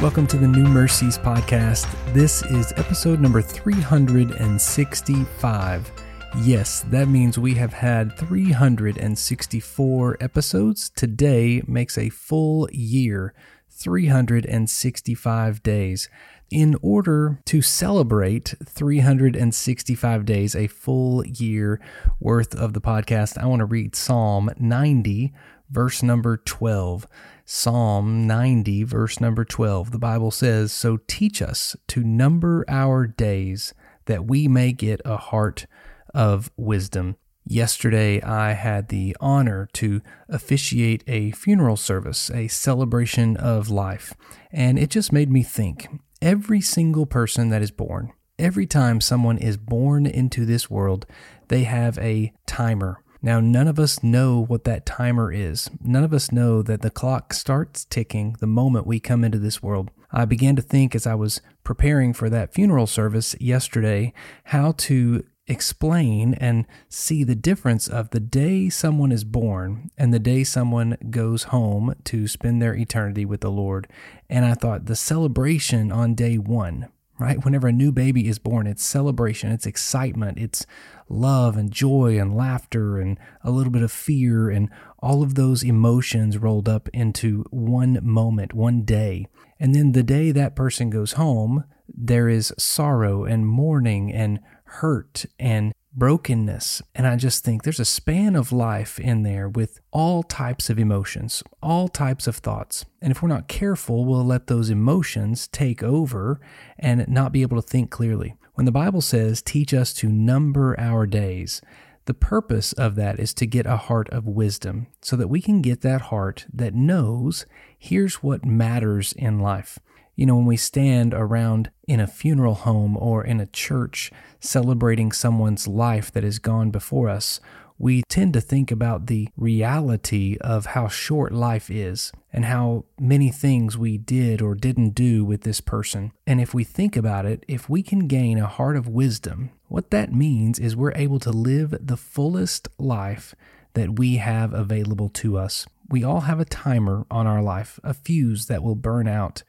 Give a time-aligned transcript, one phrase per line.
[0.00, 1.86] Welcome to the New Mercies podcast.
[2.14, 5.92] This is episode number 365.
[6.38, 10.88] Yes, that means we have had 364 episodes.
[10.88, 13.34] Today makes a full year,
[13.68, 16.08] 365 days.
[16.50, 21.78] In order to celebrate 365 days, a full year
[22.18, 25.34] worth of the podcast, I want to read Psalm 90,
[25.70, 27.06] verse number 12.
[27.52, 33.74] Psalm 90, verse number 12, the Bible says, So teach us to number our days
[34.06, 35.66] that we may get a heart
[36.14, 37.16] of wisdom.
[37.44, 44.14] Yesterday, I had the honor to officiate a funeral service, a celebration of life,
[44.52, 45.88] and it just made me think
[46.22, 51.06] every single person that is born, every time someone is born into this world,
[51.48, 55.70] they have a timer now, none of us know what that timer is.
[55.82, 59.62] None of us know that the clock starts ticking the moment we come into this
[59.62, 59.90] world.
[60.10, 65.24] I began to think as I was preparing for that funeral service yesterday how to
[65.46, 70.96] explain and see the difference of the day someone is born and the day someone
[71.10, 73.86] goes home to spend their eternity with the Lord.
[74.28, 76.88] And I thought the celebration on day one,
[77.20, 77.44] right?
[77.44, 80.66] Whenever a new baby is born, it's celebration, it's excitement, it's
[81.08, 85.62] love and joy and laughter and a little bit of fear and all of those
[85.62, 89.26] emotions rolled up into one moment, one day.
[89.58, 95.26] And then the day that person goes home, there is sorrow and mourning and hurt
[95.38, 96.82] and brokenness.
[96.96, 100.78] And I just think there's a span of life in there with all types of
[100.78, 102.84] emotions, all types of thoughts.
[103.00, 106.40] And if we're not careful, we'll let those emotions take over
[106.78, 108.34] and not be able to think clearly.
[108.54, 111.62] When the Bible says, teach us to number our days,
[112.06, 115.62] the purpose of that is to get a heart of wisdom so that we can
[115.62, 117.46] get that heart that knows
[117.78, 119.78] here's what matters in life.
[120.16, 125.12] You know, when we stand around in a funeral home or in a church celebrating
[125.12, 127.40] someone's life that has gone before us,
[127.80, 133.30] we tend to think about the reality of how short life is and how many
[133.30, 136.12] things we did or didn't do with this person.
[136.26, 139.90] And if we think about it, if we can gain a heart of wisdom, what
[139.92, 143.34] that means is we're able to live the fullest life
[143.72, 145.66] that we have available to us.
[145.88, 149.42] We all have a timer on our life, a fuse that will burn out.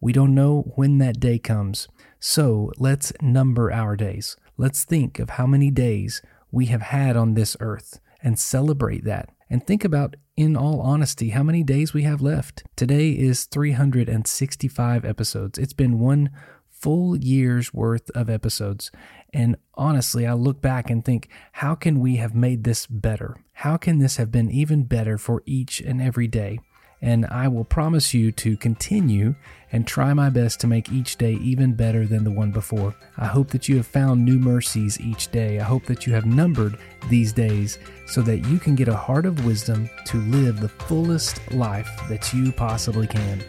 [0.00, 1.88] We don't know when that day comes.
[2.20, 4.36] So let's number our days.
[4.56, 6.22] Let's think of how many days
[6.52, 9.30] we have had on this earth and celebrate that.
[9.50, 12.62] And think about, in all honesty, how many days we have left.
[12.76, 15.58] Today is 365 episodes.
[15.58, 16.30] It's been one
[16.70, 18.90] full year's worth of episodes.
[19.32, 23.36] And honestly, I look back and think, how can we have made this better?
[23.54, 26.60] How can this have been even better for each and every day?
[27.02, 29.34] And I will promise you to continue
[29.72, 32.94] and try my best to make each day even better than the one before.
[33.18, 35.58] I hope that you have found new mercies each day.
[35.58, 39.26] I hope that you have numbered these days so that you can get a heart
[39.26, 43.42] of wisdom to live the fullest life that you possibly can.